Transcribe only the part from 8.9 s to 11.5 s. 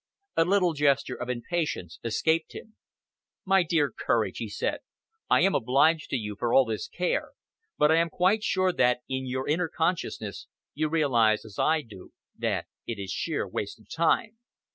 in your inner consciousness, you realize